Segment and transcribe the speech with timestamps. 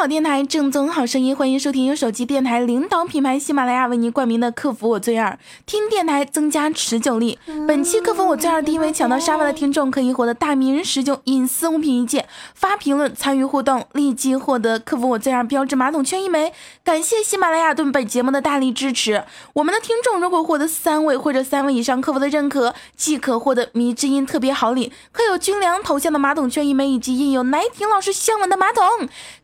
[0.00, 7.38] 好电台，正宗好声音，欢迎收听由手机电台领导品牌喜马拉雅为您冠名的“客服我最二”，听电台增加持久力。
[7.68, 16.54] 本期“客服我最二”第一位抢到沙发的听众可以获得大名人十九隐私物品一件，发评论参与互动，立即获得“客服我最二”标志马桶圈一枚。
[16.82, 19.22] 感谢喜马拉雅对本节目的大力支持。
[19.52, 28.82] 我们的听众如果获得三位或者三位以上客服的认可，即可获得迷之音特别好礼，刻有军粮头像的马桶圈一枚，以及印有奶婷老师香吻的马桶。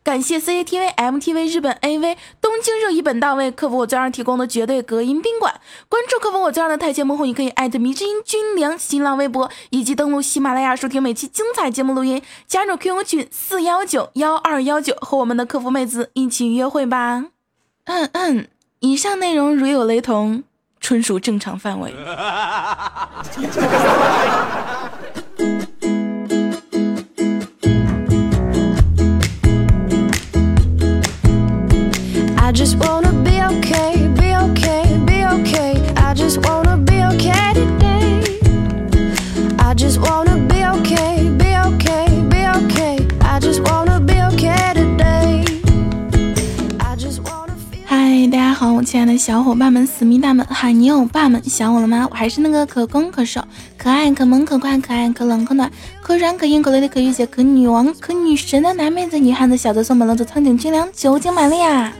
[0.07, 5.59] 感谢 CCTV、MTV、日本 AV、东京热议本大位客服我最二提供的绝对隔音宾馆。
[5.89, 12.21] 关注客服我最二的台前幕后，也可以艾特迷之音军粮新浪微博，以及登录喜马拉雅收听每期精彩节目录音。
[12.47, 17.25] 加入 QQ 群四幺九幺二幺九，和我们的客服妹子一起约会吧。
[17.83, 18.47] 嗯嗯，
[18.79, 20.43] 以上内容如有雷同，
[20.79, 21.93] 纯属正常范围。
[32.47, 35.83] I just wanna be okay, be okay, be okay.
[35.97, 38.39] I just wanna be okay today.
[39.59, 43.05] I just wanna be okay, be okay, be okay.
[43.19, 45.43] I just wanna be okay today.
[46.79, 47.83] I just wanna feel.
[47.85, 52.07] 嗨，大家好，我亲爱的小伙伴们、思密达们、海牛欧巴们，想我了吗？
[52.09, 53.43] 我还是那个可攻可守、
[53.77, 55.69] 可爱可萌可快、可爱可冷可暖、
[56.01, 61.91] 可软可硬可雷的可御姐、可女王、可女神的男妹子、女汉子、小泽松本冷子、苍井军良、酒井玛利亚。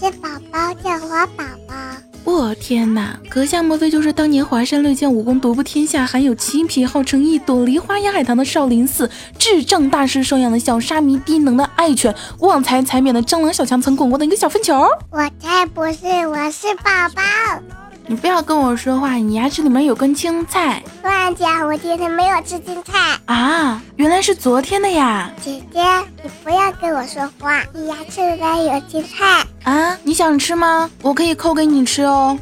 [0.00, 1.74] 我是宝宝，叫我宝宝。
[2.22, 14.86] 我天哪，阁下莫非就是当年华山论剑武功独步天下，含有七匹，号称一朵梨花压海棠的少林寺智障大师收养的小沙弥，低能的爱犬，旺财财免的蟑螂小强曾滚过的一个小粪球？
[15.10, 17.87] 我才不是，我是宝宝。
[18.10, 23.18] 你不要跟我说话，你牙齿里面有根青菜乱讲，我今天没有吃青菜。
[23.26, 23.82] 啊！
[23.96, 25.30] 原来是昨天的呀！
[25.42, 25.82] 姐姐，
[26.22, 29.44] 你不要跟我说话，你牙齿里面有青菜。
[29.64, 30.90] 啊，你想吃吗？
[31.02, 32.38] 我可以扣给你吃哦。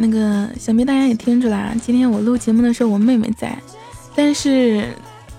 [0.00, 3.56] 那个想必大家也听出来，今天我录节目的时候，我妹妹在，
[4.14, 4.88] 但是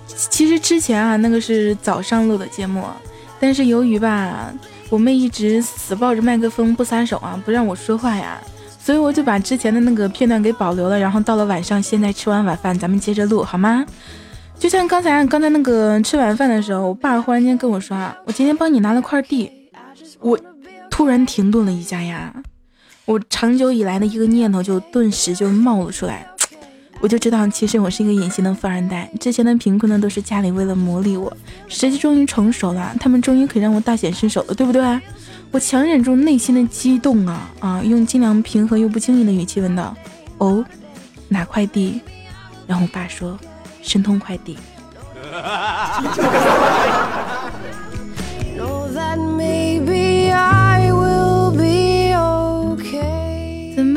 [0.07, 2.83] 其实之前啊，那个是早上录的节目，
[3.39, 4.51] 但是由于吧，
[4.89, 8.39] 我妹一直死抱着麦克风不撒手啊，不让我说话呀，
[8.79, 13.85] 所以我就把之前的那个片段给保留了，然后到了晚上，现在吃完晚饭，咱们接着录好吗？
[14.57, 19.49] 就像刚才刚才那个吃晚饭的时候，我爸忽然间跟我说啊，我今天帮你拿了块地，
[20.19, 20.38] 我
[20.89, 22.33] 突然停顿了一下呀。
[23.09, 26.27] 我长久以来的一个念头就顿时就冒了出来，
[27.01, 29.09] 我就知道，其实我是一个隐形的富二代。
[29.19, 31.35] 之前的贫困呢，都是家里为了磨砺我，
[31.67, 35.01] 时机终于成熟了，他们终于可以让我大显身手了，对不对？
[35.49, 39.97] 我强忍住内心的激动啊啊，用尽量平和又不经意的语气问道
[40.37, 40.63] ：“哦，
[41.29, 41.99] 哪块地？”
[42.67, 43.39] 然后我爸说
[43.81, 44.55] ：“申通快递。
[48.55, 50.08] Know that maybe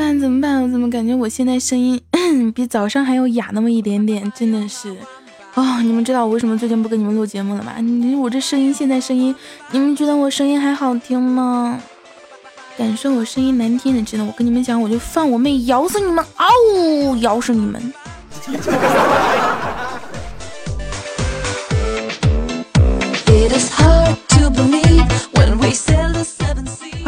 [0.03, 0.19] 办？
[0.19, 0.61] 怎么办？
[0.61, 2.01] 我怎么感觉我现在声音
[2.53, 4.29] 比早上还要哑那么一点点？
[4.35, 4.93] 真的是，
[5.53, 7.75] 哦，你们知道我为什么最近不跟你们录节目了吗？
[7.79, 9.33] 你我这声音现在声音，
[9.71, 11.79] 你们觉得我声音还好听吗？
[12.77, 16.25] 敢说我声音难听的，真的，我跟你们讲，我就放我妹咬死你们！
[16.35, 17.93] 嗷、呜，咬死你们！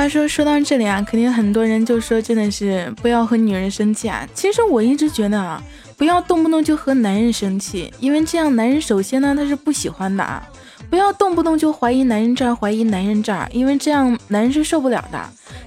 [0.05, 4.23] 他说说到这里啊，肯定很多人就说真的是不要和女人生气啊。
[4.35, 5.59] 其实我一直觉得啊，
[5.97, 10.47] 不要动不动就和男人生气，因为这样男人首先呢他是不喜欢的啊。
[10.91, 15.19] 不要动不动就怀疑男人这儿，怀疑男人这儿，因为这样男人是受不了的。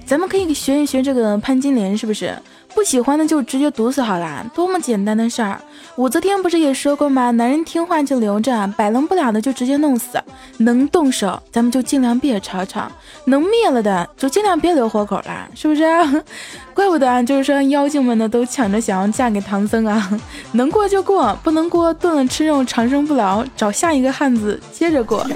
[0.05, 2.33] 咱们可以学一学这个潘金莲，是不是？
[2.79, 5.59] 不喜欢的就直接毒死好啦，多么简单的事儿。
[5.97, 7.29] 武则天不是也说过吗？
[7.31, 10.17] 男人听话就留着，摆弄不了的就直接弄死。
[10.59, 12.89] 能动手咱们就尽量别吵吵，
[13.25, 15.83] 能灭了的就尽量别留活口啦，是不是？
[16.73, 20.09] 怪不得啊，就是说妖精们呢都抢着想要嫁给唐僧啊，
[20.53, 25.27] 能过就过，不能过炖了吃肉长生不老，找下一个汉子接着过。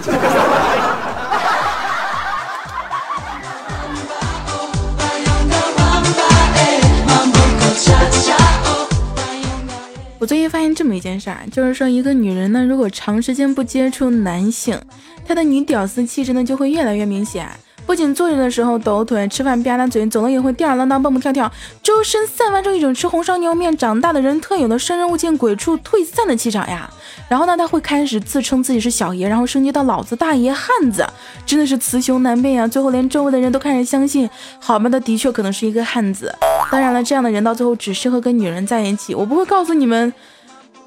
[10.23, 14.79] 我最近发现这么一件事儿，就是说一个女人呢，如果长时间不接触男性，
[15.27, 17.45] 她的女屌丝气质呢就会越来越明显。
[17.85, 26.89] 不仅坐着的时候抖腿，吃饭吧嗒嘴，走了也会吊儿郎当、蹦蹦跳跳，周身散发着一种吃红烧牛肉面长大的人特有的生人勿近、鬼畜退散的气场呀。
[27.27, 31.05] 然后呢，他会开始自称自己是小爷，然后升级到老子大爷汉子，
[31.45, 32.65] 真的是雌雄难辨呀。
[32.65, 34.29] 最后连周围的人都开始相信，
[34.61, 36.33] 好吧，他的确可能是一个汉子。
[36.73, 39.13] 当然了，这样的人到最后只适合跟女人在一起。
[39.13, 40.11] 我不会告诉你们，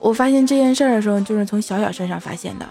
[0.00, 2.66] 我发现这件事儿的时候，就是从小小身上发现的。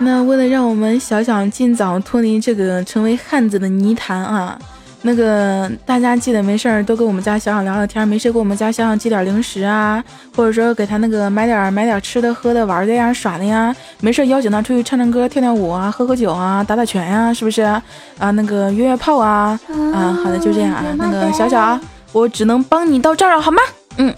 [0.00, 4.58] 那为了让我们小小尽早脱离这个成为汉子的泥潭啊，
[5.06, 10.02] 那个大家记得没事儿都跟我们家小小聊聊天，没事给我们家小小寄点零食啊，
[10.34, 17.82] 或者说给他那个买点买点吃的喝的玩的呀耍的呀，没事邀请他出去唱唱歌跳跳舞啊，喝喝酒啊，打打拳呀，是不是啊？
[18.18, 19.60] 那个约约炮啊
[19.92, 21.78] 啊，好的就这样啊，那个小小，
[22.12, 23.60] 我只能帮你到这儿了，好吗？
[23.98, 24.14] 嗯。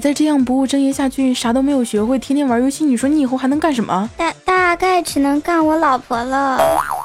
[0.00, 4.08] 再这样不务正业下去，啥都没有学会，天天玩游戏，你说你以后还能干什么？
[4.16, 6.58] 大大概只能干我老婆了。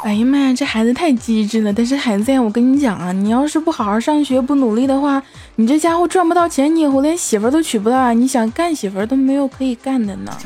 [0.03, 1.73] 哎呀妈呀，这孩子太机智了！
[1.73, 5.21] 但是孩子呀，我跟你讲啊，你要是不好好上学，不努力的话，
[5.57, 8.13] 你这家伙赚不到钱，你以后连媳妇都娶不到啊！
[8.13, 10.31] 你想干媳妇都没有可以干的呢。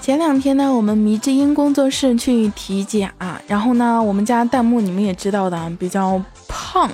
[0.00, 6.18] 前两天呢，我们迷之音工作室去体检啊，然后呢，我们家弹幕你们也知道的，比较
[6.78, 6.90] 胖。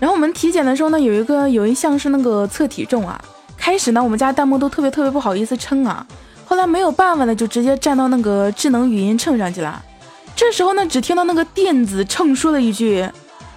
[0.00, 3.20] 然后我们体检的时候呢，有一个有一项是那个测体重啊。
[3.56, 6.06] 开始呢，我们家弹幕都特别特别不好意思称啊，
[6.44, 9.82] 后来没有办法呢，就直接站到那个智能语音秤上去了。
[10.34, 13.08] 这时候呢，只听到那个电子秤说了一句：“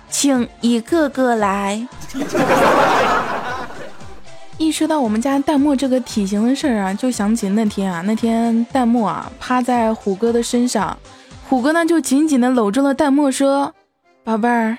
[0.10, 1.88] 请一个个来。
[4.58, 10.98] ”一说到我们家弹幕这个体型的事儿啊，就想起那天啊，那天弹幕啊趴在虎哥的身上，
[11.48, 13.74] 虎哥呢就紧紧的搂住了弹幕，说
[14.24, 14.78] ：“宝贝儿，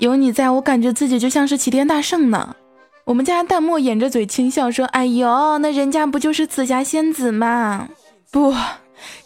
[0.00, 2.56] 有你在我感觉自己就像是齐天大圣呢。”
[3.04, 7.88] 我们家弹幕掩着嘴轻笑说：“哎呦，那人家不就是紫霞仙子吗？
[8.30, 8.54] 不，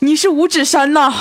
[0.01, 1.13] 你是五指山呐。”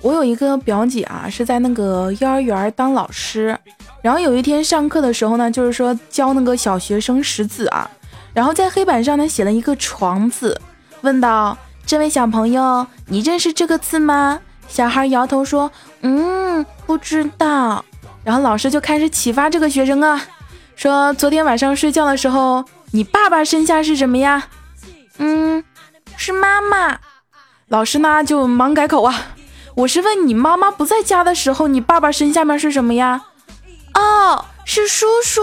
[0.00, 3.56] 我有一个表姐啊，是在那个幼儿园当老师。
[4.02, 7.88] 然后有一天上课的时候呢，就是说教那个小学生识字啊。
[8.32, 10.58] 然后在黑板上呢写了一个“床”字，
[11.02, 15.72] 问道：“这位小朋友，你认识这个字吗？”小孩摇头说
[16.04, 17.82] ：“嗯，不知道。”
[18.22, 20.20] 然后老师就开始启发这个学生啊，
[20.76, 24.48] 说：“昨天晚上睡觉的时候，你爸爸身下是什么呀
[25.16, 25.64] ？”“嗯，
[26.18, 26.98] 是妈妈。”
[27.68, 29.28] 老师呢就忙改口啊。
[29.74, 33.22] 我是问你妈妈不在家的时候，你爸爸身下面是什么呀？
[33.94, 35.40] 哦，是叔叔。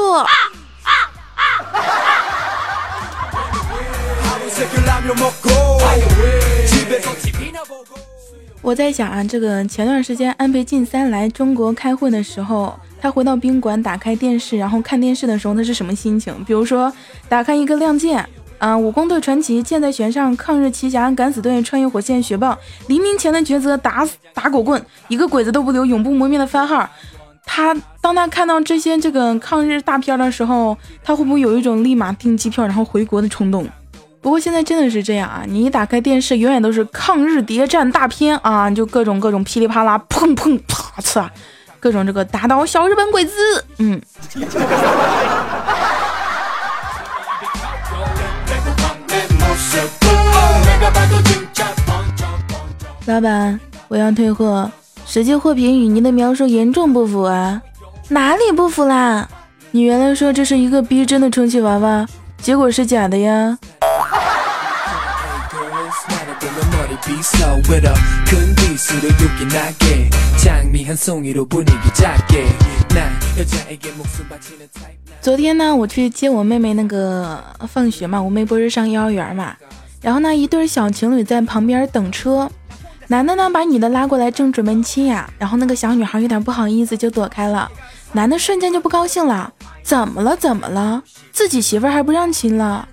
[8.62, 16.34] 我在想啊，这个前段时间安倍晋三来中国开会的时候，他回到宾馆打开电视，然后看电视的时候，那是什么心情？
[16.46, 16.92] 比如说，
[17.30, 18.20] 打开一个《亮剑》。
[18.58, 18.76] 啊！
[18.76, 22.58] 武功队传奇，箭在弦上，抗日奇侠，敢死队，穿越火线，雪豹，
[22.88, 26.90] 黎明前的抉择，打死打狗棍，一个鬼子都不留，永不磨灭的番号。
[27.44, 33.68] 他当他看到这些这个抗日大片的时候，他会不会有一种立马订机票然后回国的冲动？
[34.26, 35.44] 不过现在真的是这样啊！
[35.48, 41.30] 你一打开电视，永远都是抗日谍战大片啊，就各种各种噼里啪啦，砰砰啪嚓，
[41.80, 43.34] 各种这个打倒小日本鬼子，
[43.78, 44.02] 嗯。
[53.06, 54.72] 老板，我要退货，
[55.06, 57.62] 实际货品与您的描述严重不符啊！
[58.10, 59.30] 哪里不符啦？
[59.70, 62.08] 你原来说这是一个逼真的充气娃娃，
[62.42, 63.60] 结果是假的呀！
[75.22, 79.56] 昨天呢，我去接我妹妹那个放学嘛，我妹不是上幼儿园嘛，
[80.02, 82.50] 然后呢，一对小情侣在旁边等车。
[83.08, 87.70] 男的呢，把女的拉过来，正准备亲呀，然后那个小女孩有点不好意思，就躲开了。
[88.14, 90.36] 男的瞬间就不高兴了，怎么了？
[90.36, 91.04] 怎么了？
[91.32, 92.88] 自己媳妇还不让亲了？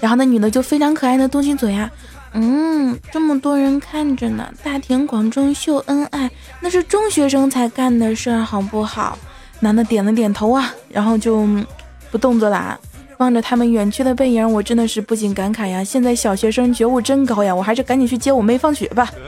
[0.00, 1.90] 然后那女的就非常可爱的动起嘴呀，
[2.32, 6.30] 嗯，这么多人看着呢，大庭广众秀恩爱，
[6.60, 9.18] 那是中学生才干的事儿，好不好？
[9.60, 11.44] 男的点了点头啊，然后就
[12.10, 12.78] 不动作了。
[13.18, 15.82] 望着他们远去的背影，我真的是不禁感慨呀！
[15.82, 17.52] 现在小学生觉悟真高呀！
[17.52, 19.10] 我还是赶紧去接我妹放学吧。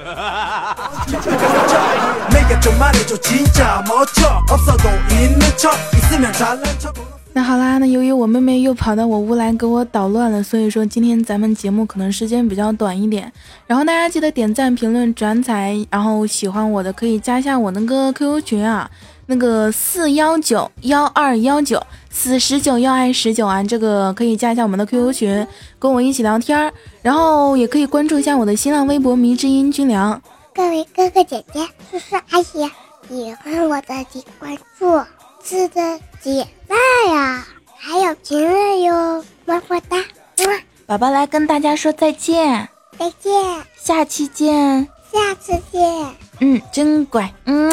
[7.33, 13.33] 那好啦，那由于我妹妹又跑到我屋来给我捣乱了，所以说今天咱们节目可能时间比较短一点。
[13.69, 18.91] 然后大家记得点赞、评论、转载，然后喜欢我的可以加一下我那个 QQ 群啊，
[19.27, 25.47] 那个四幺九幺二幺九四十九幺二十九啊，这个可以加一下我们的 QQ 群，
[25.79, 26.73] 跟我一起聊天儿。
[27.01, 30.21] 然后也可以关注一下我的新浪微博迷之音军良。
[30.53, 31.61] 各位哥哥姐姐、
[31.93, 32.69] 叔叔阿姨，
[33.09, 35.01] 喜欢我的请关注，
[35.43, 39.97] 次的点赞呀，还有评论哟，么么哒，
[40.87, 42.69] 宝宝来跟大家说再见，
[42.99, 43.33] 再见，
[43.77, 47.71] 下期见，下次见，嗯，真乖，嗯。